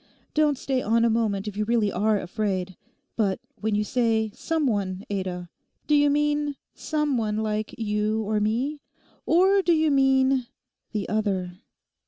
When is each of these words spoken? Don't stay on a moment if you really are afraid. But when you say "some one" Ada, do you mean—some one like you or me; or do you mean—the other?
Don't 0.33 0.57
stay 0.57 0.81
on 0.81 1.05
a 1.05 1.11
moment 1.11 1.47
if 1.47 1.55
you 1.55 1.63
really 1.63 1.91
are 1.91 2.19
afraid. 2.19 2.75
But 3.15 3.39
when 3.57 3.75
you 3.75 3.83
say 3.83 4.31
"some 4.33 4.65
one" 4.65 5.03
Ada, 5.11 5.47
do 5.85 5.93
you 5.93 6.09
mean—some 6.09 7.19
one 7.19 7.37
like 7.37 7.77
you 7.77 8.23
or 8.23 8.39
me; 8.39 8.81
or 9.27 9.61
do 9.61 9.73
you 9.73 9.91
mean—the 9.91 11.07
other? 11.07 11.59